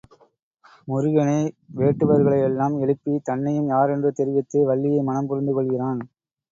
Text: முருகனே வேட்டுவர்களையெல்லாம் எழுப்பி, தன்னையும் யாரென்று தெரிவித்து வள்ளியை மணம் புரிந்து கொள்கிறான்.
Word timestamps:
முருகனே 0.87 1.37
வேட்டுவர்களையெல்லாம் 1.75 2.79
எழுப்பி, 2.81 3.21
தன்னையும் 3.23 3.67
யாரென்று 3.67 4.11
தெரிவித்து 4.11 4.65
வள்ளியை 4.65 5.01
மணம் 5.03 5.27
புரிந்து 5.27 5.53
கொள்கிறான். 5.53 6.01